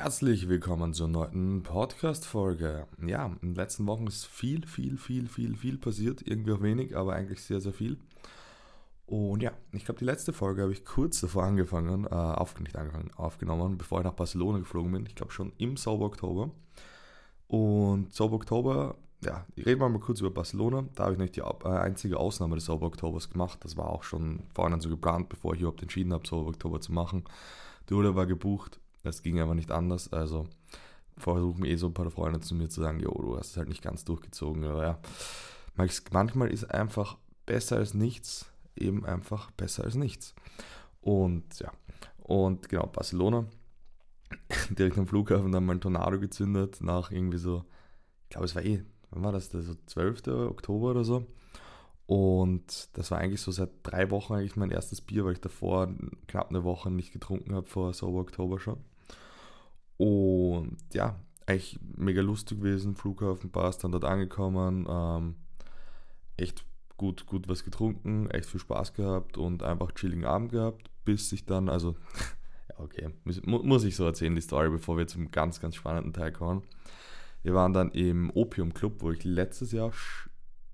[0.00, 2.86] Herzlich willkommen zur neuen Podcast-Folge.
[3.04, 6.22] Ja, in den letzten Wochen ist viel, viel, viel, viel, viel passiert.
[6.24, 7.98] Irgendwie auch wenig, aber eigentlich sehr, sehr viel.
[9.06, 12.76] Und ja, ich glaube, die letzte Folge habe ich kurz davor angefangen, äh, auf, nicht
[12.76, 15.04] angefangen, aufgenommen, bevor ich nach Barcelona geflogen bin.
[15.04, 16.52] Ich glaube schon im Sauber Oktober.
[17.48, 18.94] Und Sauber Oktober,
[19.24, 20.84] ja, reden wir mal kurz über Barcelona.
[20.94, 23.58] Da habe ich nicht die äh, einzige Ausnahme des Sauber Oktobers gemacht.
[23.64, 26.92] Das war auch schon vorhin so geplant, bevor ich überhaupt entschieden habe, Sauber Oktober zu
[26.92, 27.24] machen.
[27.88, 30.12] Die Urlaub war gebucht das ging aber nicht anders.
[30.12, 30.46] Also
[31.16, 33.68] versuchen eh so ein paar Freunde zu mir zu sagen, jo, du hast es halt
[33.68, 34.64] nicht ganz durchgezogen.
[34.64, 34.98] Aber ja,
[35.74, 40.34] manchmal ist einfach besser als nichts, eben einfach besser als nichts.
[41.00, 41.72] Und ja,
[42.18, 43.46] und genau, Barcelona,
[44.70, 47.64] direkt am Flughafen dann mal ein Tornado gezündet, nach irgendwie so,
[48.24, 50.28] ich glaube es war eh, wann war das, so 12.
[50.28, 51.26] Oktober oder so.
[52.08, 55.92] Und das war eigentlich so seit drei Wochen eigentlich mein erstes Bier, weil ich davor
[56.26, 58.78] knapp eine Woche nicht getrunken habe, vor Sober Oktober schon.
[59.98, 65.34] Und ja, eigentlich mega lustig gewesen, Flughafen passt, dann dort angekommen, ähm,
[66.38, 66.64] echt
[66.96, 71.44] gut, gut was getrunken, echt viel Spaß gehabt und einfach chilligen Abend gehabt, bis ich
[71.44, 71.94] dann, also,
[72.70, 76.14] ja, okay, muss, muss ich so erzählen, die Story, bevor wir zum ganz, ganz spannenden
[76.14, 76.62] Teil kommen.
[77.42, 79.92] Wir waren dann im Opium Club, wo ich letztes Jahr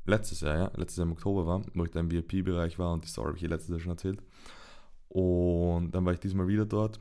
[0.06, 3.04] letztes Jahr, ja, letztes Jahr im Oktober war, wo ich da im VIP-Bereich war und
[3.04, 4.22] die Story habe ich hier letztes Jahr schon erzählt.
[5.08, 7.00] Und dann war ich diesmal wieder dort.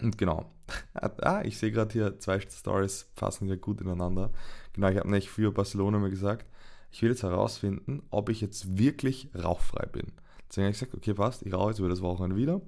[0.00, 0.50] Und genau,
[0.94, 4.30] ah, ich sehe gerade hier zwei Stories passen ja gut ineinander.
[4.72, 6.46] Genau, ich habe nicht für Barcelona mal gesagt,
[6.90, 10.12] ich will jetzt herausfinden, ob ich jetzt wirklich rauchfrei bin.
[10.48, 12.60] Deswegen habe ich gesagt, okay, passt, ich rauche jetzt über das Wochenende wieder.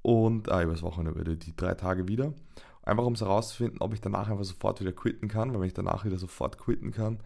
[0.00, 2.32] Und, ah, über das Wochenende, über die drei Tage wieder.
[2.84, 5.74] Einfach um es herauszufinden, ob ich danach einfach sofort wieder quitten kann, weil wenn ich
[5.74, 7.20] danach wieder sofort quitten kann,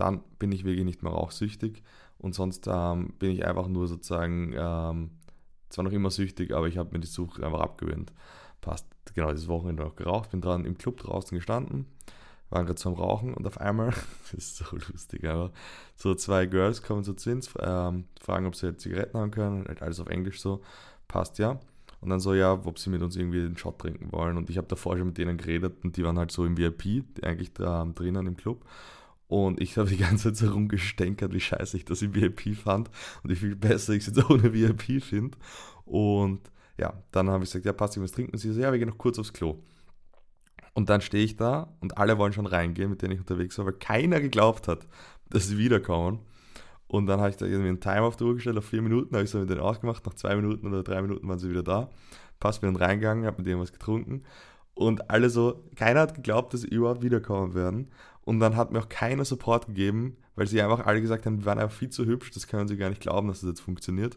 [0.00, 1.82] dann bin ich wirklich nicht mehr rauchsüchtig
[2.18, 5.10] und sonst ähm, bin ich einfach nur sozusagen ähm,
[5.68, 8.12] zwar noch immer süchtig, aber ich habe mir die Sucht einfach abgewöhnt.
[8.60, 11.86] Passt, genau, dieses Wochenende noch geraucht, bin dran im Club draußen gestanden,
[12.50, 13.90] waren gerade zum Rauchen und auf einmal,
[14.22, 15.52] das ist so lustig, aber
[15.96, 20.00] so zwei Girls kommen zu uns, ähm, fragen, ob sie Zigaretten haben können, halt alles
[20.00, 20.62] auf Englisch so,
[21.08, 21.60] passt ja.
[22.00, 24.38] Und dann so, ja, ob sie mit uns irgendwie einen Shot trinken wollen.
[24.38, 27.04] Und ich habe davor schon mit denen geredet und die waren halt so im VIP,
[27.22, 28.64] eigentlich da, drinnen im Club.
[29.30, 32.90] Und ich habe die ganze Zeit so rumgestänkert, wie scheiße ich das im VIP fand
[33.22, 35.38] und wie viel besser ich es jetzt ohne VIP finde.
[35.84, 36.40] Und
[36.76, 38.32] ja, dann habe ich gesagt, ja, passt, ich was trinken.
[38.32, 39.62] Und sie so, ja, wir gehen noch kurz aufs Klo.
[40.74, 43.66] Und dann stehe ich da und alle wollen schon reingehen, mit denen ich unterwegs war,
[43.66, 44.88] weil keiner geglaubt hat,
[45.28, 46.18] dass sie wiederkommen.
[46.88, 49.14] Und dann habe ich da irgendwie einen Timer auf die Uhr gestellt, auf vier Minuten,
[49.14, 51.62] habe ich so mit denen ausgemacht, nach zwei Minuten oder drei Minuten waren sie wieder
[51.62, 51.88] da.
[52.40, 54.24] Passt, bin dann reingegangen, habe mit denen was getrunken.
[54.80, 57.90] Und alle so, keiner hat geglaubt, dass sie überhaupt wiederkommen werden.
[58.22, 61.44] Und dann hat mir auch keiner Support gegeben, weil sie einfach alle gesagt haben, wir
[61.44, 64.16] waren einfach viel zu hübsch, das können sie gar nicht glauben, dass das jetzt funktioniert.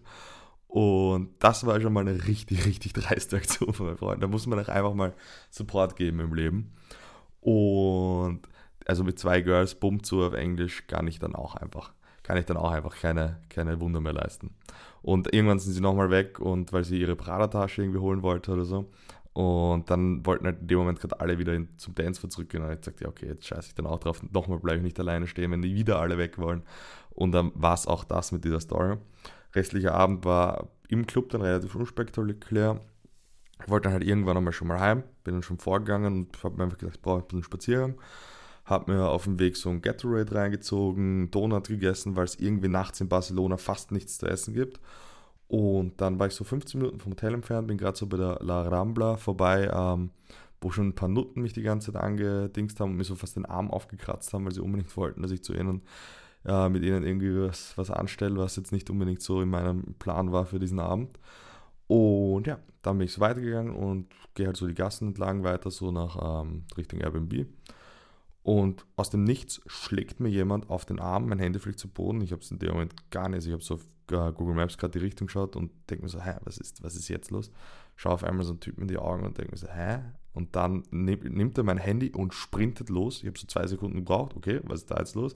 [0.68, 4.22] Und das war schon mal eine richtig, richtig dreiste Aktion von meinen Freunden.
[4.22, 5.13] Da muss man auch einfach mal
[5.50, 6.72] Support geben im Leben.
[7.41, 8.47] Und
[8.85, 11.91] also mit zwei Girls, bumm zu auf Englisch, kann ich dann auch einfach,
[12.24, 14.56] kann ich dann auch einfach keine, keine Wunder mehr leisten.
[15.01, 18.63] Und irgendwann sind sie nochmal weg und weil sie ihre Prada-Tasche irgendwie holen wollte oder
[18.63, 18.90] so.
[19.33, 22.63] Und dann wollten halt in dem Moment gerade alle wieder in, zum Dance zurückgehen.
[22.63, 24.21] Und ich sagte, ja, okay, jetzt scheiße ich dann auch drauf.
[24.31, 26.61] Nochmal bleibe ich nicht alleine stehen, wenn die wieder alle weg wollen.
[27.09, 28.97] Und dann war es auch das mit dieser Story.
[29.55, 32.79] Restlicher Abend war im Club dann relativ unspektakulär.
[33.61, 36.57] Ich wollte dann halt irgendwann einmal schon mal heim, bin dann schon vorgegangen und habe
[36.57, 37.95] mir einfach gedacht, ich brauche ein bisschen Spaziergang.
[38.65, 43.01] Habe mir auf dem Weg so ein Gatorade reingezogen, Donut gegessen, weil es irgendwie nachts
[43.01, 44.79] in Barcelona fast nichts zu essen gibt.
[45.53, 48.39] Und dann war ich so 15 Minuten vom Hotel entfernt, bin gerade so bei der
[48.41, 50.09] La Rambla vorbei, ähm,
[50.59, 53.35] wo schon ein paar Nutten mich die ganze Zeit angedingst haben und mir so fast
[53.35, 55.83] den Arm aufgekratzt haben, weil sie unbedingt wollten, dass ich zu ihnen
[56.43, 60.31] äh, mit ihnen irgendwie was, was anstelle, was jetzt nicht unbedingt so in meinem Plan
[60.31, 61.19] war für diesen Abend.
[61.85, 65.69] Und ja, dann bin ich so weitergegangen und gehe halt so die Gassen entlang weiter,
[65.69, 67.45] so nach ähm, Richtung Airbnb.
[68.43, 72.21] Und aus dem Nichts schlägt mir jemand auf den Arm, mein Handy fliegt zu Boden.
[72.21, 73.45] Ich habe es in dem Moment gar nicht.
[73.45, 76.21] Ich habe so auf äh, Google Maps gerade die Richtung geschaut und denke mir so,
[76.21, 77.51] hä, was ist, was ist jetzt los?
[77.95, 79.99] Schau auf einmal so einen Typen in die Augen und denke mir so, hä?
[80.33, 83.21] Und dann nimmt er mein Handy und sprintet los.
[83.21, 85.35] Ich habe so zwei Sekunden gebraucht, okay, was ist da jetzt los?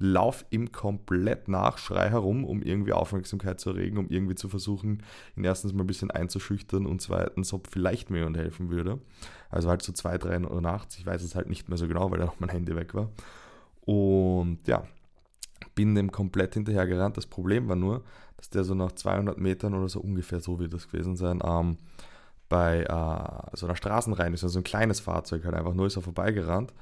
[0.00, 5.02] Lauf ihm komplett nach, schrei herum, um irgendwie Aufmerksamkeit zu erregen, um irgendwie zu versuchen,
[5.36, 8.98] ihn erstens mal ein bisschen einzuschüchtern und zweitens, ob vielleicht mir jemand helfen würde.
[9.50, 12.10] Also halt so zwei, drei Uhr nachts, ich weiß es halt nicht mehr so genau,
[12.10, 13.10] weil da noch mein Handy weg war.
[13.82, 14.84] Und ja,
[15.74, 17.18] bin dem komplett hinterhergerannt.
[17.18, 18.02] Das Problem war nur,
[18.38, 21.76] dass der so nach 200 Metern oder so ungefähr, so wird das gewesen sein, ähm,
[22.48, 26.02] bei äh, so einer Straßenreihe ist, also ein kleines Fahrzeug halt einfach nur ist er
[26.02, 26.72] vorbeigerannt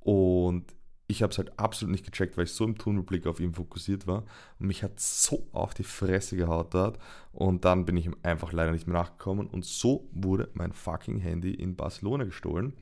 [0.00, 0.64] und
[1.10, 4.06] ich habe es halt absolut nicht gecheckt, weil ich so im Tunnelblick auf ihn fokussiert
[4.06, 4.24] war.
[4.60, 6.98] Und mich hat so auf die Fresse gehaut dort.
[7.32, 9.46] Und dann bin ich ihm einfach leider nicht mehr nachgekommen.
[9.46, 12.74] Und so wurde mein fucking Handy in Barcelona gestohlen.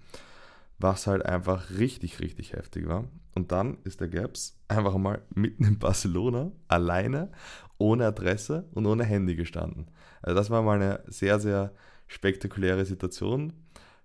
[0.78, 3.04] Was halt einfach richtig, richtig heftig war.
[3.36, 7.30] Und dann ist der Gaps einfach mal mitten in Barcelona, alleine,
[7.78, 9.86] ohne Adresse und ohne Handy gestanden.
[10.20, 11.72] Also das war mal eine sehr, sehr
[12.08, 13.52] spektakuläre Situation,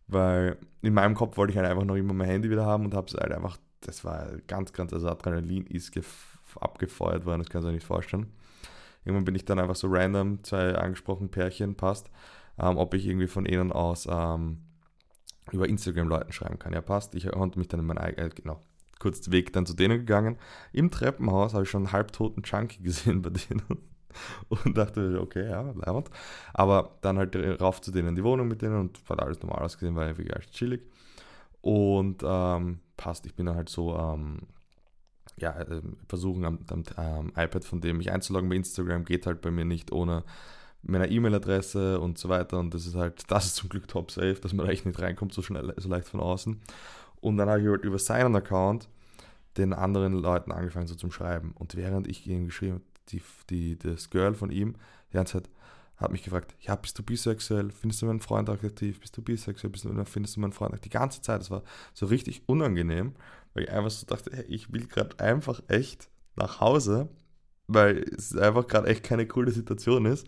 [0.08, 2.94] weil in meinem Kopf wollte ich halt einfach noch immer mein Handy wieder haben und
[2.94, 5.92] habe es halt einfach das war ganz, ganz, also Adrenalin ist
[6.60, 8.28] abgefeuert worden, das kannst du dir nicht vorstellen.
[9.04, 12.10] Irgendwann bin ich dann einfach so random, zwei angesprochene Pärchen, passt,
[12.60, 14.60] ähm, ob ich irgendwie von ihnen aus ähm,
[15.52, 16.74] über Instagram Leuten schreiben kann.
[16.74, 17.16] Ja, passt.
[17.16, 18.62] Ich konnte mich dann in mein eigenes, äh, genau,
[19.00, 20.38] kurz Weg dann zu denen gegangen.
[20.72, 23.64] Im Treppenhaus habe ich schon einen halbtoten Junkie gesehen bei denen
[24.50, 26.10] und dachte, okay, ja, leibend.
[26.54, 29.64] Aber dann halt rauf zu denen in die Wohnung mit denen und hat alles normal
[29.64, 30.84] ausgesehen, war irgendwie echt chillig.
[31.62, 34.42] Und ähm, passt, ich bin halt so, ähm,
[35.38, 39.42] ja, äh, versuchen am, am ähm, iPad von dem mich einzuloggen bei Instagram, geht halt
[39.42, 40.24] bei mir nicht ohne
[40.84, 42.60] meiner E-Mail-Adresse und so weiter.
[42.60, 45.00] Und das ist halt, das ist zum Glück top safe, dass man da echt nicht
[45.00, 46.60] reinkommt, so schnell, so leicht von außen.
[47.22, 48.88] Und dann habe ich halt über seinen Account
[49.58, 51.54] den anderen Leuten angefangen so zum Schreiben.
[51.56, 54.76] Und während ich ihm geschrieben habe, die, die, das Girl von ihm,
[55.12, 55.50] die ganze Zeit,
[56.02, 57.72] hat mich gefragt, ja, bist du bisexuell?
[57.72, 59.00] Findest du meinen Freund attraktiv?
[59.00, 59.72] Bist du bisexuell?
[59.72, 60.92] Bist du, findest du meinen Freund attraktiv?
[60.92, 61.64] Die ganze Zeit, das war
[61.94, 63.14] so richtig unangenehm,
[63.54, 67.10] weil ich einfach so dachte, hey, ich will gerade einfach echt nach Hause,
[67.68, 70.28] weil es einfach gerade echt keine coole Situation ist.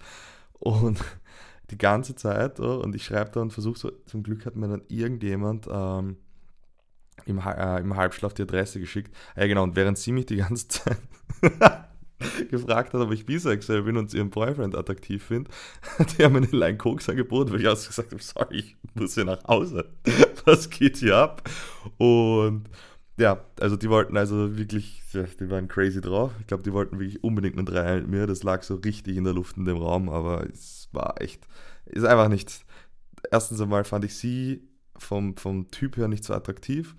[0.53, 0.99] Und
[1.71, 4.67] die ganze Zeit, oh, und ich schreibe da und versuche so, zum Glück hat mir
[4.67, 6.17] dann irgendjemand ähm,
[7.25, 9.15] im, äh, im Halbschlaf die Adresse geschickt.
[9.35, 10.97] Ja, genau, und während sie mich die ganze Zeit
[12.49, 15.49] gefragt hat, ob ich bisexuell bin und sie ihren Boyfriend attraktiv finde,
[15.99, 19.15] hat er mir eine Line Koks angeboten, weil ich auch gesagt habe, sorry, ich muss
[19.15, 19.89] hier nach Hause.
[20.45, 21.49] Was geht hier ab?
[21.97, 22.69] Und
[23.17, 26.31] ja, also die wollten also wirklich, die waren crazy drauf.
[26.39, 28.27] Ich glaube, die wollten wirklich unbedingt einen Dreier mit mir.
[28.27, 31.47] Das lag so richtig in der Luft in dem Raum, aber es war echt,
[31.85, 32.65] ist einfach nicht.
[33.31, 34.67] Erstens einmal fand ich sie
[34.97, 36.95] vom, vom Typ her nicht so attraktiv.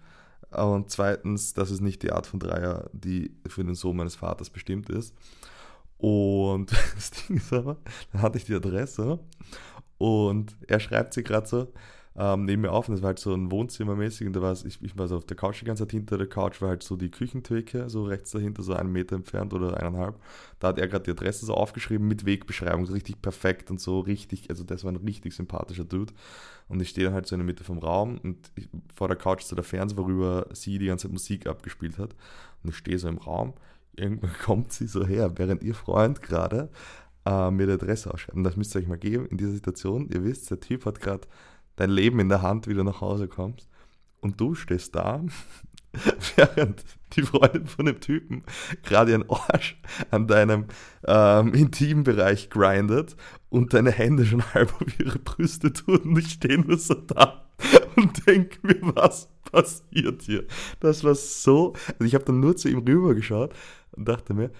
[0.56, 4.51] Und zweitens, das ist nicht die Art von Dreier, die für den Sohn meines Vaters
[4.51, 5.15] bestimmt ist.
[5.99, 7.79] Und das Ding ist aber,
[8.12, 9.19] dann hatte ich die Adresse
[9.99, 11.73] und er schreibt sie gerade so
[12.16, 14.81] ähm, neben mir auf und das war halt so ein Wohnzimmermäßig und da war ich,
[14.81, 16.96] ich war so auf der Couch die ganze Zeit, hinter der Couch war halt so
[16.96, 20.20] die Küchentheke, so rechts dahinter, so einen Meter entfernt oder eineinhalb.
[20.61, 23.99] Da hat er gerade die Adresse so aufgeschrieben mit Wegbeschreibung, so richtig perfekt und so
[23.99, 26.12] richtig, also das war ein richtig sympathischer Dude.
[26.69, 29.17] Und ich stehe dann halt so in der Mitte vom Raum und ich, vor der
[29.17, 32.14] Couch so der Fernseher, worüber sie die ganze Zeit Musik abgespielt hat.
[32.62, 33.55] Und ich stehe so im Raum.
[33.96, 36.70] Irgendwann kommt sie so her, während ihr Freund gerade
[37.26, 38.37] äh, mir die Adresse ausschreibt.
[38.37, 40.08] Und das müsst ihr euch mal geben in dieser Situation.
[40.08, 41.26] Ihr wisst, der Typ hat gerade
[41.76, 43.69] dein Leben in der Hand, wie du nach Hause kommst.
[44.21, 45.23] Und du stehst da,
[46.37, 46.85] während
[47.15, 48.43] die Freundin von dem Typen
[48.82, 49.81] gerade ihren Arsch
[50.11, 50.67] an deinem
[51.06, 53.17] ähm, Intimbereich grindet
[53.50, 57.47] und deine Hände schon halb auf ihre Brüste tun und ich stehe nur so da
[57.97, 60.44] und denke mir, was passiert hier?
[60.81, 63.55] Das war so, also ich habe dann nur zu ihm rüber geschaut
[63.93, 64.50] und dachte mir,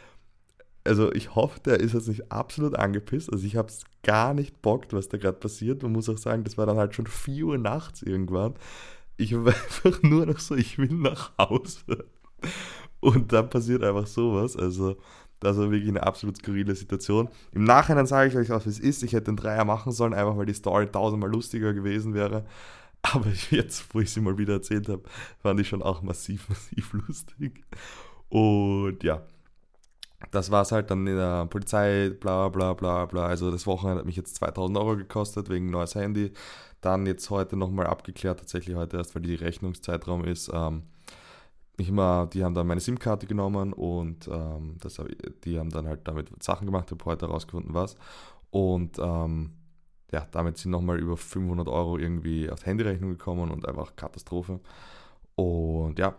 [0.85, 3.33] also ich hoffe, der ist jetzt nicht absolut angepisst.
[3.33, 5.83] Also ich habe es gar nicht bockt, was da gerade passiert.
[5.83, 8.55] Man muss auch sagen, das war dann halt schon 4 Uhr nachts irgendwann.
[9.17, 9.55] Ich war
[9.85, 12.05] einfach nur noch so, ich will nach Hause.
[13.01, 14.57] Und dann passiert einfach sowas.
[14.57, 14.97] Also
[15.41, 17.29] das war wirklich eine absolut skurrile Situation.
[17.53, 19.03] Im Nachhinein sage ich euch wie es ist.
[19.03, 22.45] Ich hätte den Dreier machen sollen, einfach weil die Story tausendmal lustiger gewesen wäre.
[23.03, 25.03] Aber jetzt, wo ich sie mal wieder erzählt habe,
[25.41, 27.65] fand ich schon auch massiv, massiv lustig.
[28.31, 29.23] Und ja,
[30.31, 33.27] das war es halt dann in der Polizei, bla bla bla bla.
[33.27, 36.33] Also das Wochenende hat mich jetzt 2000 Euro gekostet wegen neues Handy.
[36.81, 40.51] Dann jetzt heute nochmal abgeklärt, tatsächlich heute erst, weil die Rechnungszeitraum ist.
[40.53, 40.85] Ähm,
[41.77, 45.01] ich immer, die haben dann meine SIM-Karte genommen und ähm, das,
[45.45, 47.97] die haben dann halt damit Sachen gemacht, habe heute herausgefunden, was.
[48.51, 49.51] Und ähm,
[50.13, 54.61] ja, damit sind nochmal über 500 Euro irgendwie auf Handyrechnung gekommen und einfach Katastrophe.
[55.35, 56.15] Und ja,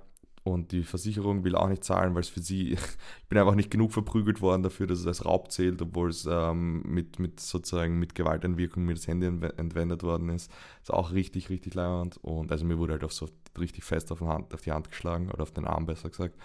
[0.46, 3.72] und die Versicherung will auch nicht zahlen, weil es für sie, ich bin einfach nicht
[3.72, 7.98] genug verprügelt worden dafür, dass es als Raub zählt, obwohl es ähm, mit, mit sozusagen
[7.98, 10.52] mit Gewaltentwirkung mir das Handy entwendet worden ist.
[10.84, 12.18] Ist auch richtig, richtig leibend.
[12.18, 15.32] Und also mir wurde halt auch so richtig fest auf, Hand, auf die Hand geschlagen
[15.32, 16.38] oder auf den Arm besser gesagt.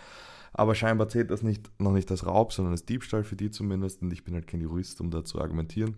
[0.54, 4.00] Aber scheinbar zählt das nicht, noch nicht als Raub, sondern als Diebstahl für die zumindest.
[4.00, 5.96] Und ich bin halt kein Jurist, um da zu argumentieren.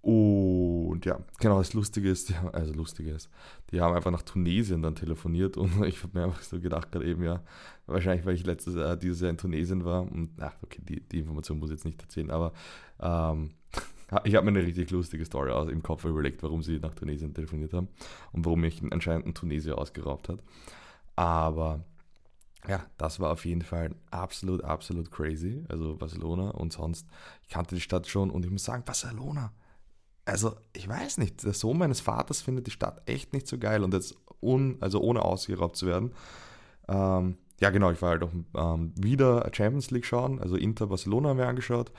[0.00, 3.28] Und ja, genau, das Lustige ist, also Lustige ist,
[3.72, 7.06] die haben einfach nach Tunesien dann telefoniert und ich habe mir einfach so gedacht, gerade
[7.06, 7.42] eben, ja,
[7.86, 11.18] wahrscheinlich, weil ich letztes Jahr, dieses Jahr in Tunesien war und, ach, okay, die, die
[11.18, 12.52] Information muss ich jetzt nicht erzählen, aber
[13.00, 13.50] ähm,
[14.24, 17.34] ich habe mir eine richtig lustige Story aus, im Kopf überlegt, warum sie nach Tunesien
[17.34, 17.88] telefoniert haben
[18.32, 20.38] und warum mich anscheinend ein Tunesier ausgeraubt hat.
[21.16, 21.84] Aber
[22.68, 25.64] ja, das war auf jeden Fall absolut, absolut crazy.
[25.68, 27.06] Also Barcelona und sonst,
[27.42, 29.52] ich kannte die Stadt schon und ich muss sagen, Barcelona.
[30.28, 33.82] Also, ich weiß nicht, der Sohn meines Vaters findet die Stadt echt nicht so geil
[33.82, 36.12] und jetzt un, also ohne ausgeraubt zu werden.
[36.86, 41.30] Ähm, ja, genau, ich war halt auch ähm, wieder Champions League schauen, also Inter Barcelona
[41.30, 41.92] haben wir angeschaut.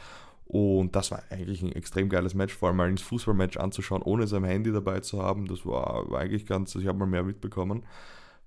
[0.45, 4.27] Und das war eigentlich ein extrem geiles Match, vor allem mal ein Fußballmatch anzuschauen, ohne
[4.27, 5.47] sein Handy dabei zu haben.
[5.47, 7.83] Das war, war eigentlich ganz, ich habe mal mehr mitbekommen,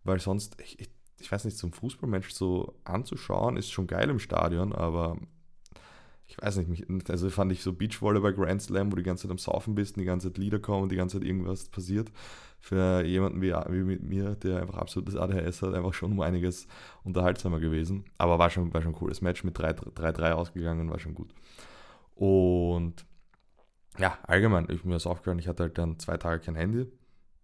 [0.05, 4.21] weil sonst, ich, ich, ich weiß nicht, ein Fußballmatch so anzuschauen, ist schon geil im
[4.21, 5.17] Stadion, aber
[6.33, 9.25] ich weiß nicht, mich, also fand ich so Beachvolleyball Grand Slam, wo du die ganze
[9.25, 11.69] Zeit am Saufen bist und die ganze Zeit Lieder kommen und die ganze Zeit irgendwas
[11.69, 12.11] passiert.
[12.59, 16.67] Für jemanden wie, wie mit mir, der einfach absolutes ADHS hat, einfach schon um einiges
[17.05, 18.05] unterhaltsamer gewesen.
[18.17, 19.11] Aber war schon, war schon cool.
[19.11, 21.35] Das Match mit 3-3 ausgegangen, war schon gut.
[22.15, 23.05] Und
[23.99, 26.87] ja, allgemein, ich mir das aufgehört, ich hatte halt dann zwei Tage kein Handy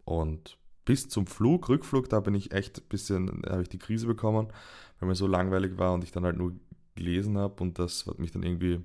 [0.05, 4.07] und bis zum Flug, Rückflug, da bin ich echt ein bisschen, habe ich die Krise
[4.07, 4.49] bekommen,
[4.99, 6.55] weil mir so langweilig war und ich dann halt nur
[6.99, 8.81] gelesen habe und das hat mich dann irgendwie,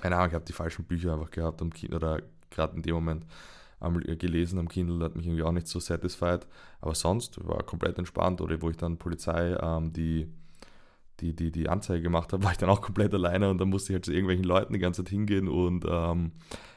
[0.00, 2.94] keine Ahnung, ich habe die falschen Bücher einfach gehabt am Kindle oder gerade in dem
[2.94, 3.26] Moment
[4.18, 6.46] gelesen am Kindle, hat mich irgendwie auch nicht so satisfied,
[6.80, 10.32] aber sonst war komplett entspannt oder wo ich dann Polizei ähm, die
[11.20, 13.92] die, die, die Anzeige gemacht habe, war ich dann auch komplett alleine und dann musste
[13.92, 16.32] ich halt zu irgendwelchen Leuten die ganze Zeit hingehen und ähm,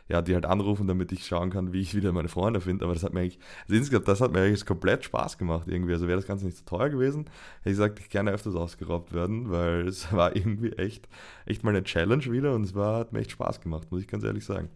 [0.09, 2.83] ja, die halt anrufen, damit ich schauen kann, wie ich wieder meine Freunde finde.
[2.83, 5.93] Aber das hat mir eigentlich, also insgesamt, das hat mir eigentlich komplett Spaß gemacht irgendwie.
[5.93, 7.25] Also wäre das Ganze nicht so teuer gewesen,
[7.59, 11.07] hätte ich gesagt, ich gerne öfters ausgeraubt werden, weil es war irgendwie echt,
[11.45, 14.07] echt mal eine Challenge wieder und es war, hat mir echt Spaß gemacht, muss ich
[14.07, 14.69] ganz ehrlich sagen.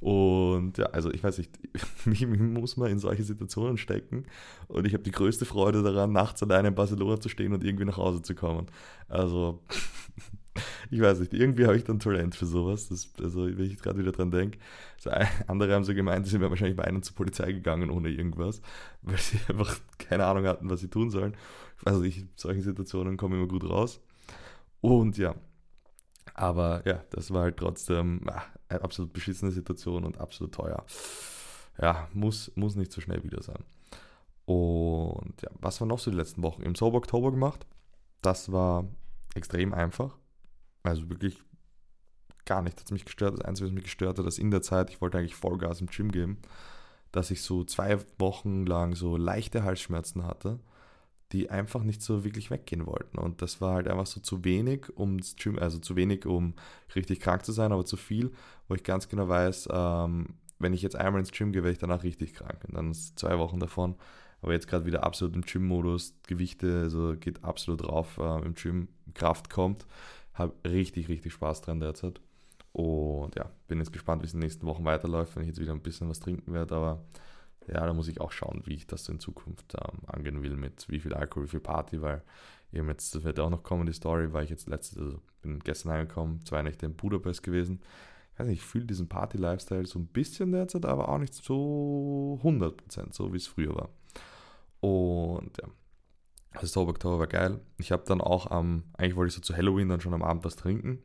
[0.00, 1.58] Und ja, also ich weiß nicht,
[2.04, 4.26] mich, muss man in solche Situationen stecken
[4.68, 7.86] und ich habe die größte Freude daran, nachts alleine in Barcelona zu stehen und irgendwie
[7.86, 8.66] nach Hause zu kommen.
[9.08, 9.62] Also
[10.90, 12.88] ich weiß nicht, irgendwie habe ich dann Talent für sowas.
[12.88, 14.58] Das, also, wenn ich gerade wieder dran denke.
[14.96, 15.10] Also,
[15.46, 18.60] andere haben so gemeint, sie wären wahrscheinlich bei einem zur Polizei gegangen ohne irgendwas,
[19.02, 21.36] weil sie einfach keine Ahnung hatten, was sie tun sollen.
[21.84, 24.00] Also, ich, in solchen Situationen komme immer gut raus.
[24.80, 25.34] Und ja,
[26.34, 30.84] aber ja, das war halt trotzdem ah, absolut beschissene Situation und absolut teuer.
[31.80, 33.62] Ja, muss, muss nicht so schnell wieder sein.
[34.44, 36.62] Und ja, was war noch so die letzten Wochen?
[36.62, 37.66] Im Sober Oktober gemacht.
[38.22, 38.86] Das war
[39.34, 40.16] extrem einfach.
[40.82, 41.42] Also wirklich
[42.44, 43.38] gar nicht hat es mich gestört.
[43.38, 45.88] Das Einzige, was mich gestört hat, dass in der Zeit, ich wollte eigentlich Vollgas im
[45.88, 46.38] Gym geben,
[47.12, 50.60] dass ich so zwei Wochen lang so leichte Halsschmerzen hatte,
[51.32, 53.18] die einfach nicht so wirklich weggehen wollten.
[53.18, 56.54] Und das war halt einfach so zu wenig, um Gym, also zu wenig, um
[56.94, 58.32] richtig krank zu sein, aber zu viel,
[58.68, 61.78] wo ich ganz genau weiß, ähm, wenn ich jetzt einmal ins Gym gehe, werde ich
[61.78, 62.64] danach richtig krank.
[62.66, 63.96] Und dann ist zwei Wochen davon.
[64.42, 68.88] Aber jetzt gerade wieder absolut im Gym-Modus, Gewichte, also geht absolut drauf äh, im Gym,
[69.14, 69.86] Kraft kommt.
[70.34, 72.20] Habe richtig, richtig Spaß dran derzeit.
[72.72, 75.60] Und ja, bin jetzt gespannt, wie es in den nächsten Wochen weiterläuft, wenn ich jetzt
[75.60, 76.76] wieder ein bisschen was trinken werde.
[76.76, 77.04] Aber
[77.68, 80.88] ja, da muss ich auch schauen, wie ich das in Zukunft ähm, angehen will, mit
[80.88, 82.22] wie viel Alkohol, wie viel Party, weil
[82.72, 85.58] eben jetzt, das wird auch noch kommen, die Story, weil ich jetzt letztes, also bin
[85.60, 87.80] gestern heimgekommen, zwei Nächte in Budapest gewesen.
[88.32, 92.38] Ich weiß nicht, ich fühle diesen Party-Lifestyle so ein bisschen derzeit, aber auch nicht so
[92.42, 93.88] 100%, so wie es früher war.
[94.80, 95.68] Und ja,
[96.52, 97.60] also Sober Oktober war geil.
[97.78, 100.44] Ich habe dann auch am, eigentlich wollte ich so zu Halloween dann schon am Abend
[100.44, 101.02] was trinken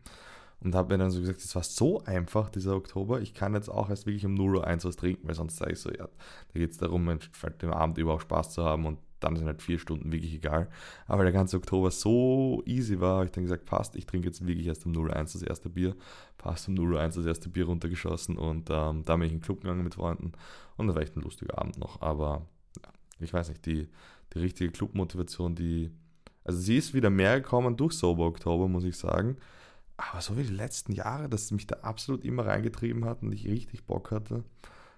[0.64, 3.70] und habe mir dann so gesagt, es war so einfach, dieser Oktober, ich kann jetzt
[3.70, 6.08] auch erst wirklich um 0 Uhr 1 was trinken, weil sonst sage ich so, ja,
[6.54, 9.48] da geht es darum, halt den Abend über auch Spaß zu haben und dann sind
[9.48, 10.68] halt vier Stunden wirklich egal.
[11.08, 14.46] Aber der ganze Oktober so easy war, habe ich dann gesagt, passt, ich trinke jetzt
[14.46, 15.96] wirklich erst um 01 das erste Bier.
[16.38, 19.62] Passt um 01 das erste Bier runtergeschossen und ähm, da bin ich in den Club
[19.62, 20.34] gegangen mit Freunden
[20.78, 22.02] und da war echt ein lustiger Abend noch.
[22.02, 22.48] Aber
[22.84, 23.88] ja, ich weiß nicht, die,
[24.34, 25.92] die richtige Clubmotivation, die,
[26.44, 29.38] also sie ist wieder mehr gekommen durch Sober Oktober, muss ich sagen.
[30.10, 33.48] Aber so wie die letzten Jahre, dass mich da absolut immer reingetrieben hat und ich
[33.48, 34.44] richtig Bock hatte,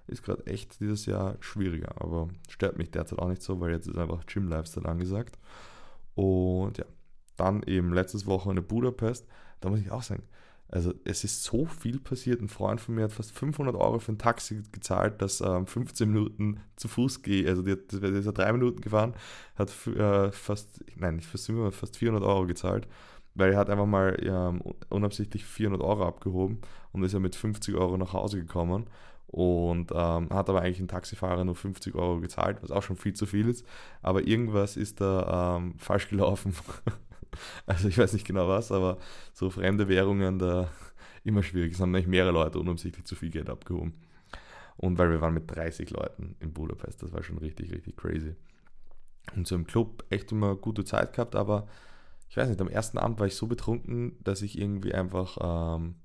[0.08, 2.02] ist gerade echt dieses Jahr schwieriger.
[2.02, 5.38] Aber stört mich derzeit auch nicht so, weil jetzt ist einfach Gym-Lifestyle angesagt.
[6.16, 6.86] Und ja,
[7.36, 9.28] dann eben letztes Wochenende Budapest.
[9.60, 10.24] Da muss ich auch sagen,
[10.70, 12.42] also es ist so viel passiert.
[12.42, 16.10] Ein Freund von mir hat fast 500 Euro für ein Taxi gezahlt, das ähm, 15
[16.10, 17.48] Minuten zu Fuß geht.
[17.48, 19.16] Also der, der ist ja drei Minuten gefahren,
[19.56, 22.88] hat äh, fast, nein, nicht fast, fast 400 Euro gezahlt,
[23.36, 26.60] weil er hat einfach mal ähm, unabsichtlich 400 Euro abgehoben
[26.92, 28.86] und ist ja mit 50 Euro nach Hause gekommen
[29.28, 33.14] und ähm, hat aber eigentlich ein Taxifahrer nur 50 Euro gezahlt, was auch schon viel
[33.14, 33.66] zu viel ist.
[34.04, 36.54] Aber irgendwas ist da ähm, falsch gelaufen.
[37.66, 39.00] also ich weiß nicht genau was, aber
[39.34, 40.70] so fremde Währungen da
[41.24, 41.74] immer schwierig.
[41.74, 43.94] Es haben nämlich mehrere Leute unabsichtlich zu viel Geld abgehoben.
[44.78, 48.36] Und weil wir waren mit 30 Leuten in Budapest, das war schon richtig, richtig crazy.
[49.36, 51.68] Und so im Club echt immer gute Zeit gehabt, aber
[52.30, 55.38] ich weiß nicht, am ersten Abend war ich so betrunken, dass ich irgendwie einfach,
[55.78, 55.96] ähm,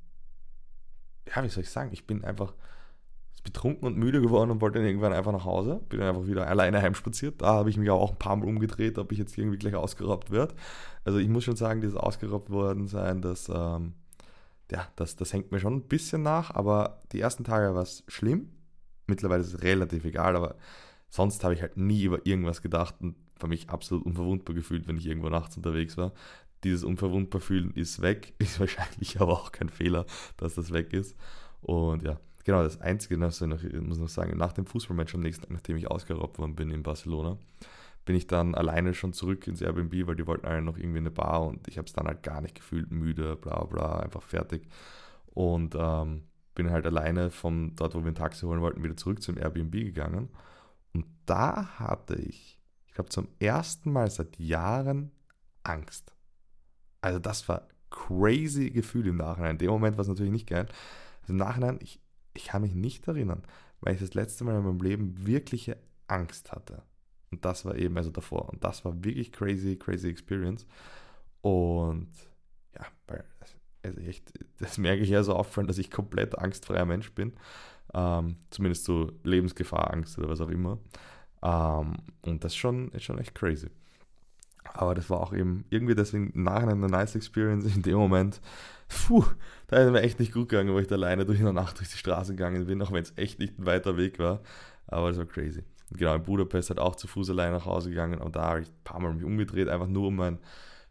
[1.26, 2.54] ja, wie soll ich sagen, ich bin einfach
[3.42, 5.80] betrunken und müde geworden und wollte dann irgendwann einfach nach Hause.
[5.88, 7.40] Bin dann einfach wieder alleine heimspaziert.
[7.40, 10.30] Da habe ich mich auch ein paar Mal umgedreht, ob ich jetzt irgendwie gleich ausgeraubt
[10.30, 10.54] werde.
[11.04, 13.94] Also ich muss schon sagen, dieses ausgeraubt worden sein, das, ähm,
[14.70, 16.54] ja, das, das hängt mir schon ein bisschen nach.
[16.54, 18.50] Aber die ersten Tage war es schlimm.
[19.06, 20.56] Mittlerweile ist es relativ egal, aber
[21.08, 24.96] sonst habe ich halt nie über irgendwas gedacht und für mich absolut unverwundbar gefühlt, wenn
[24.96, 26.12] ich irgendwo nachts unterwegs war.
[26.64, 31.16] Dieses unverwundbar fühlen ist weg, ist wahrscheinlich aber auch kein Fehler, dass das weg ist.
[31.60, 35.20] Und ja, genau, das Einzige, was ich noch, muss noch sagen, nach dem Fußballmatch am
[35.20, 37.38] nächsten Tag, nachdem ich ausgeraubt worden bin in Barcelona,
[38.04, 41.04] bin ich dann alleine schon zurück ins Airbnb, weil die wollten alle noch irgendwie in
[41.04, 44.22] eine Bar und ich habe es dann halt gar nicht gefühlt, müde, bla bla, einfach
[44.22, 44.66] fertig.
[45.34, 46.22] Und ähm,
[46.54, 49.72] bin halt alleine von dort, wo wir ein Taxi holen wollten, wieder zurück zum Airbnb
[49.72, 50.28] gegangen.
[50.92, 52.57] Und da hatte ich,
[52.98, 55.12] ich glaube, zum ersten Mal seit Jahren
[55.62, 56.12] Angst.
[57.00, 59.52] Also das war crazy Gefühl im Nachhinein.
[59.52, 60.66] In dem Moment war es natürlich nicht geil.
[61.20, 62.00] Also im Nachhinein, ich,
[62.34, 63.44] ich kann mich nicht erinnern,
[63.80, 65.76] weil ich das letzte Mal in meinem Leben wirkliche
[66.08, 66.82] Angst hatte.
[67.30, 68.48] Und das war eben also davor.
[68.48, 70.66] Und das war wirklich crazy, crazy Experience.
[71.40, 72.10] Und
[72.74, 77.12] ja, weil, also echt, das merke ich ja so auffallen, dass ich komplett angstfreier Mensch
[77.12, 77.34] bin.
[77.94, 80.80] Ähm, zumindest so Lebensgefahrangst oder was auch immer.
[81.42, 83.70] Ähm, und das ist schon, ist schon echt crazy.
[84.74, 87.64] Aber das war auch eben irgendwie deswegen nachher eine nice Experience.
[87.74, 88.40] In dem Moment,
[88.88, 89.24] puh,
[89.66, 91.90] da ist mir echt nicht gut gegangen, wo ich da alleine durch eine Nacht durch
[91.90, 94.40] die Straße gegangen bin, auch wenn es echt nicht ein weiter Weg war.
[94.86, 95.64] Aber das war crazy.
[95.90, 98.68] Genau, in Budapest halt auch zu Fuß alleine nach Hause gegangen und da habe ich
[98.68, 100.38] ein paar Mal mich umgedreht, einfach nur um mein,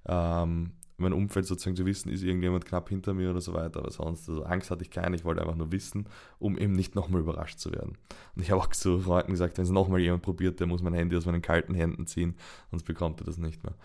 [0.08, 3.80] ähm, mein Umfeld sozusagen zu wissen, ist irgendjemand knapp hinter mir oder so weiter.
[3.80, 6.08] Aber sonst, also Angst hatte ich keine, ich wollte einfach nur wissen,
[6.39, 7.98] um eben nicht nochmal überrascht zu werden.
[8.36, 10.94] Und ich habe auch zu Freunden gesagt, wenn es nochmal jemand probiert, der muss mein
[10.94, 12.36] Handy aus meinen kalten Händen ziehen,
[12.72, 13.75] sonst bekommt er das nicht mehr.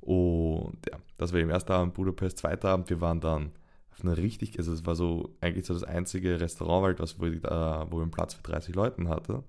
[0.00, 3.50] Und ja, das war eben erster Abend Budapest, zweiter Abend, wir waren dann
[3.92, 7.26] auf einer richtig, also es war so eigentlich so das einzige Restaurant, halt, was, wo,
[7.26, 7.50] ich, äh,
[7.90, 9.42] wo wir einen Platz für 30 Leuten hatte.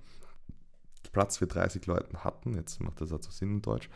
[1.12, 3.90] Platz für 30 Leuten hatten, jetzt macht das also Sinn in Deutsch.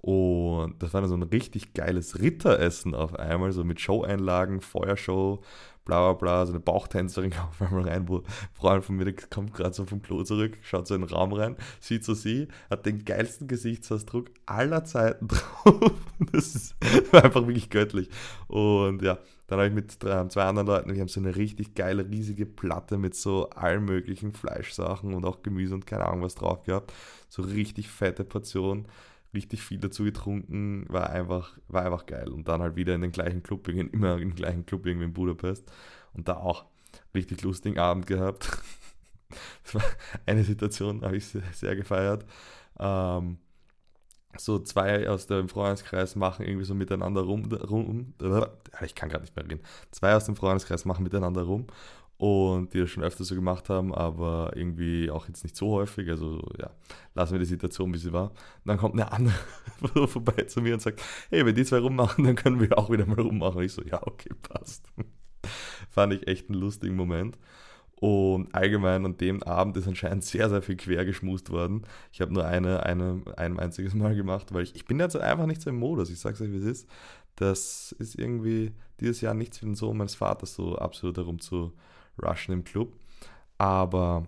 [0.00, 5.42] Und das war dann so ein richtig geiles Ritteressen auf einmal, so mit Show-Einlagen, Feuershow,
[5.88, 9.54] bla bla bla, so eine Bauchtänzerin kam auf einmal rein, wo Freund von mir, kommt
[9.54, 12.86] gerade so vom Klo zurück, schaut so in den Raum rein, sieht so sie, hat
[12.86, 15.92] den geilsten Gesichtsausdruck aller Zeiten drauf.
[16.32, 16.76] Das, ist,
[17.12, 18.08] war einfach wirklich göttlich.
[18.46, 19.18] Und ja,
[19.48, 22.98] dann habe ich mit zwei anderen Leuten, wir haben so eine richtig geile, riesige Platte
[22.98, 26.92] mit so allen möglichen Fleischsachen und auch Gemüse und keine Ahnung was drauf gehabt.
[27.28, 28.86] So richtig fette Portion
[29.34, 32.28] richtig viel dazu getrunken, war einfach, war einfach geil.
[32.28, 35.70] Und dann halt wieder in den gleichen Club, immer im gleichen Club irgendwie in Budapest.
[36.14, 36.64] Und da auch
[37.14, 38.48] richtig lustigen Abend gehabt.
[39.62, 39.82] Das war
[40.24, 42.24] eine Situation, habe ich sehr, sehr gefeiert.
[42.78, 43.36] Ähm,
[44.38, 48.14] so zwei aus dem Freundeskreis machen irgendwie so miteinander rum, rum
[48.82, 49.60] ich kann gerade nicht mehr reden.
[49.90, 51.66] Zwei aus dem Freundeskreis machen miteinander rum
[52.18, 56.10] und die das schon öfter so gemacht haben, aber irgendwie auch jetzt nicht so häufig.
[56.10, 56.70] Also ja,
[57.14, 58.30] lassen wir die Situation, wie sie war.
[58.30, 59.34] Und dann kommt eine andere
[60.08, 61.00] vorbei zu mir und sagt,
[61.30, 63.62] hey, wenn die zwei rummachen, dann können wir auch wieder mal rummachen.
[63.62, 64.86] Ich so, ja, okay, passt.
[65.90, 67.38] Fand ich echt einen lustigen Moment.
[68.00, 71.82] Und allgemein an dem Abend ist anscheinend sehr, sehr viel quer geschmust worden.
[72.12, 75.46] Ich habe nur eine, eine, ein einziges Mal gemacht, weil ich, ich bin jetzt einfach
[75.46, 76.10] nicht so im Modus.
[76.10, 76.88] Ich sag's euch, wie es ist.
[77.36, 81.72] Das ist irgendwie dieses Jahr nichts für den Sohn meines Vaters so absolut darum zu
[82.22, 82.94] rushen im Club.
[83.58, 84.26] Aber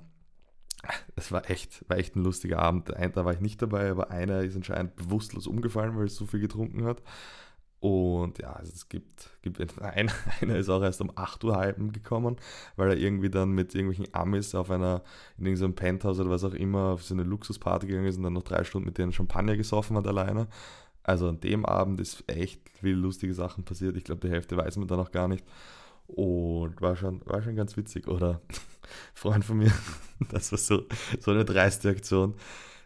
[1.16, 2.88] es war echt, war echt ein lustiger Abend.
[2.88, 6.40] Da war ich nicht dabei, aber einer ist anscheinend bewusstlos umgefallen, weil er so viel
[6.40, 7.03] getrunken hat.
[7.81, 11.92] Und ja, also es gibt, gibt einer, einer ist auch erst um 8 Uhr halben
[11.92, 12.37] gekommen,
[12.76, 15.03] weil er irgendwie dann mit irgendwelchen Amis auf einer,
[15.38, 18.35] in irgendeinem Penthouse oder was auch immer, auf so eine Luxusparty gegangen ist und dann
[18.35, 20.48] noch drei Stunden mit denen Champagner gesoffen hat alleine.
[21.03, 23.96] Also an dem Abend ist echt viele lustige Sachen passiert.
[23.96, 25.46] Ich glaube, die Hälfte weiß man da noch gar nicht.
[26.16, 28.09] Und war schon, war schon ganz witzig.
[28.09, 28.40] Oder
[29.14, 29.73] Freund von mir,
[30.31, 30.85] das war so,
[31.18, 32.35] so eine dreiste Aktion.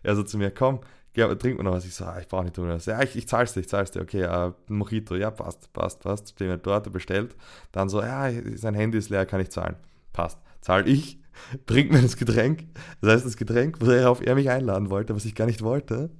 [0.02, 0.80] Er so zu mir, komm,
[1.16, 1.84] ja, trink mal noch was.
[1.84, 2.76] Ich so, ah, ich brauche nicht tun.
[2.84, 4.02] Ja, ich, ich zahl's dir, ich zahl's dir.
[4.02, 6.30] Okay, äh, ein Mojito, ja, passt, passt, passt.
[6.30, 7.36] Stehen wir dort, bestellt.
[7.72, 9.76] Dann so, ja, sein Handy ist leer, kann ich zahlen.
[10.12, 10.38] Passt.
[10.60, 11.20] Zahl ich,
[11.66, 12.64] bringt mir das Getränk.
[13.00, 16.10] Das heißt, das Getränk, worauf er mich einladen wollte, was ich gar nicht wollte.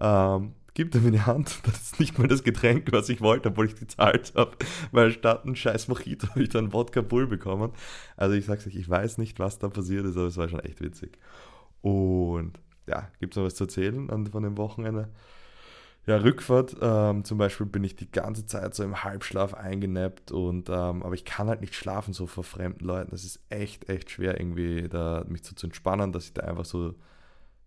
[0.00, 1.60] Ähm, gibt er mir die Hand.
[1.64, 4.52] Das ist nicht mal das Getränk, was ich wollte, obwohl ich gezahlt habe.
[4.92, 7.72] Weil statt ein scheiß Mojito habe ich dann Wodka Bull bekommen.
[8.16, 10.60] Also ich sag's euch, ich weiß nicht, was da passiert ist, aber es war schon
[10.60, 11.18] echt witzig.
[11.82, 15.08] Und ja, gibt es noch was zu erzählen von dem Wochenende?
[16.06, 20.68] Ja, Rückfahrt, ähm, zum Beispiel bin ich die ganze Zeit so im Halbschlaf eingenappt und
[20.70, 23.10] ähm, aber ich kann halt nicht schlafen so vor fremden Leuten.
[23.10, 26.64] Das ist echt, echt schwer, irgendwie da mich so zu entspannen, dass ich da einfach
[26.64, 26.94] so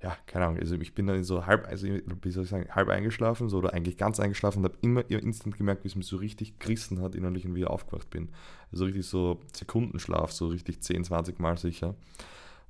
[0.03, 2.89] ja, keine Ahnung, also ich bin dann so halb, also wie soll ich sagen, halb
[2.89, 6.17] eingeschlafen so, oder eigentlich ganz eingeschlafen und habe immer instant gemerkt, wie es mich so
[6.17, 8.29] richtig gerissen hat innerlich und wieder aufgewacht bin.
[8.69, 11.95] Also richtig so Sekundenschlaf, so richtig 10, 20 Mal sicher.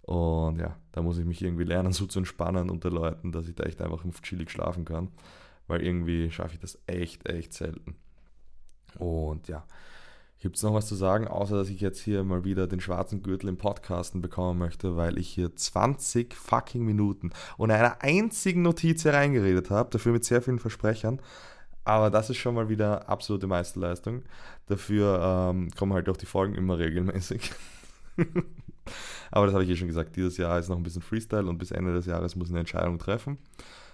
[0.04, 3.56] Und ja, da muss ich mich irgendwie lernen, so zu entspannen unter Leuten, dass ich
[3.56, 5.10] da echt einfach chillig schlafen kann.
[5.65, 7.96] Weil irgendwie schaffe ich das echt, echt selten.
[9.00, 9.65] Und ja,
[10.43, 13.23] gibt es noch was zu sagen, außer dass ich jetzt hier mal wieder den schwarzen
[13.23, 19.06] Gürtel im Podcasten bekommen möchte, weil ich hier 20 fucking Minuten und einer einzigen Notiz
[19.06, 21.21] hereingeredet habe, dafür mit sehr vielen Versprechern.
[21.86, 24.23] Aber das ist schon mal wieder absolute Meisterleistung.
[24.67, 27.53] Dafür ähm, kommen halt auch die Folgen immer regelmäßig.
[29.32, 30.17] Aber das habe ich eh schon gesagt.
[30.17, 32.99] Dieses Jahr ist noch ein bisschen Freestyle und bis Ende des Jahres muss eine Entscheidung
[32.99, 33.38] treffen,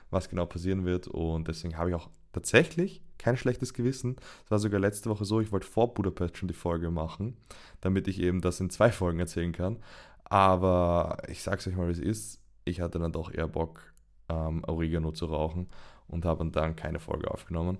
[0.09, 1.07] was genau passieren wird.
[1.07, 4.15] Und deswegen habe ich auch tatsächlich kein schlechtes Gewissen.
[4.45, 7.37] Es war sogar letzte Woche so, ich wollte vor Budapest schon die Folge machen,
[7.81, 9.77] damit ich eben das in zwei Folgen erzählen kann.
[10.23, 12.41] Aber ich sage es euch mal, wie es ist.
[12.65, 13.81] Ich hatte dann doch eher Bock,
[14.29, 15.67] ähm, Oregano zu rauchen
[16.07, 17.79] und habe dann keine Folge aufgenommen.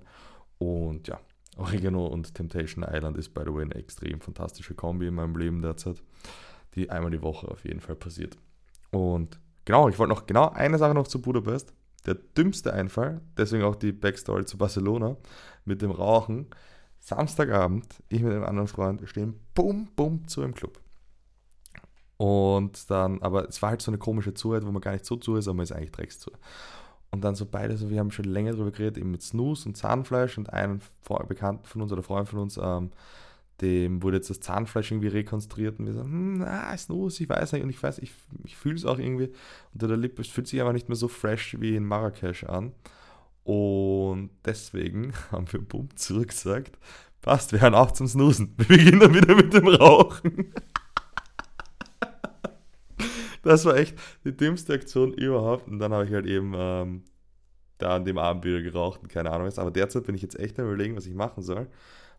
[0.58, 1.20] Und ja,
[1.56, 5.62] Oregano und Temptation Island ist, by the way, eine extrem fantastische Kombi in meinem Leben
[5.62, 6.02] derzeit,
[6.74, 8.36] die einmal die Woche auf jeden Fall passiert.
[8.90, 11.72] Und genau, ich wollte noch genau eine Sache noch zu Budapest.
[12.06, 15.16] Der dümmste Einfall, deswegen auch die Backstory zu Barcelona
[15.64, 16.46] mit dem Rauchen.
[16.98, 20.80] Samstagabend, ich mit einem anderen Freund, wir stehen bum, bum zu im Club.
[22.16, 25.16] Und dann, aber es war halt so eine komische Zuhört, wo man gar nicht so
[25.16, 26.30] zu ist, aber man ist eigentlich Dreckszu.
[27.10, 29.74] Und dann so beide, so wir haben schon länger darüber geredet, eben mit Snooze und
[29.74, 30.82] Zahnfleisch und einen
[31.28, 32.90] Bekannten von uns oder Freund von uns, ähm,
[33.60, 37.52] dem wurde jetzt das Zahnfleisch irgendwie rekonstruiert und wir so, hm, ah, Snooze, ich weiß
[37.52, 38.12] nicht und ich weiß, ich,
[38.44, 39.30] ich fühle es auch irgendwie
[39.72, 42.72] unter der Lippe, es fühlt sich aber nicht mehr so fresh wie in Marrakesch an.
[43.44, 46.78] Und deswegen haben wir bumm zurückgesagt,
[47.20, 48.54] passt, wir hören auf zum Snoosen.
[48.56, 50.52] Wir beginnen dann wieder mit dem Rauchen.
[53.42, 55.68] das war echt die dümmste Aktion überhaupt.
[55.68, 57.04] Und dann habe ich halt eben ähm,
[57.78, 59.58] da an dem Abend wieder geraucht und keine Ahnung was.
[59.58, 61.68] Aber derzeit bin ich jetzt echt am überlegen, was ich machen soll.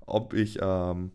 [0.05, 1.11] Ob ich ähm,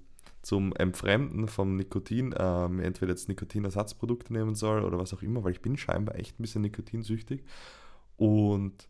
[0.47, 5.51] zum Entfremden vom Nikotin ähm, entweder jetzt Nikotinersatzprodukte nehmen soll oder was auch immer, weil
[5.51, 7.43] ich bin scheinbar echt ein bisschen nikotinsüchtig.
[8.17, 8.89] Und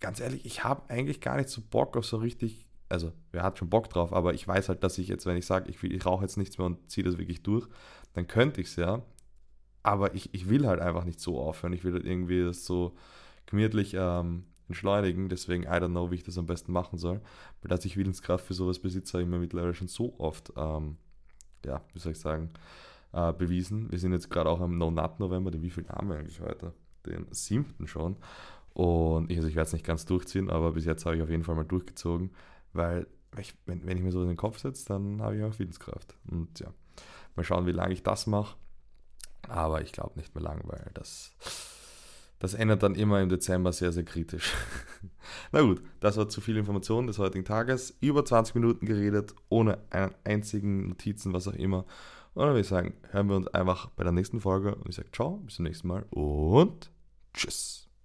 [0.00, 3.58] ganz ehrlich, ich habe eigentlich gar nicht so Bock auf so richtig, also wer hat
[3.58, 6.04] schon Bock drauf, aber ich weiß halt, dass ich jetzt, wenn ich sage, ich, ich
[6.04, 7.68] rauche jetzt nichts mehr und ziehe das wirklich durch,
[8.14, 9.04] dann könnte ich es ja.
[9.84, 11.74] Aber ich, ich will halt einfach nicht so aufhören.
[11.74, 12.96] Ich will halt irgendwie das so
[13.46, 15.28] gemütlich ähm, entschleunigen.
[15.28, 17.20] Deswegen, I don't know, wie ich das am besten machen soll.
[17.60, 20.96] Weil dass ich Willenskraft für sowas besitze, habe ich mir mittlerweile schon so oft, ähm,
[21.64, 22.50] ja, wie soll ich sagen,
[23.12, 23.90] äh, bewiesen.
[23.90, 25.52] Wir sind jetzt gerade auch am No-Nut-November.
[25.60, 26.72] Wie viel haben wir eigentlich heute?
[27.06, 28.16] Den siebten schon.
[28.72, 31.30] Und ich, also ich werde es nicht ganz durchziehen, aber bis jetzt habe ich auf
[31.30, 32.30] jeden Fall mal durchgezogen,
[32.72, 33.06] weil
[33.38, 36.16] ich, wenn, wenn ich mir so in den Kopf setze, dann habe ich auch Willenskraft.
[36.30, 36.72] Und ja,
[37.36, 38.56] mal schauen, wie lange ich das mache.
[39.48, 41.34] Aber ich glaube nicht mehr lang, weil das,
[42.40, 44.52] das ändert dann immer im Dezember sehr, sehr kritisch.
[45.52, 47.96] Na gut, das war zu viel Information des heutigen Tages.
[48.00, 51.84] Über 20 Minuten geredet, ohne einen einzigen Notizen, was auch immer.
[52.34, 54.74] Und dann würde ich sagen, hören wir uns einfach bei der nächsten Folge.
[54.74, 56.90] Und ich sage ciao, bis zum nächsten Mal und
[57.34, 57.89] tschüss.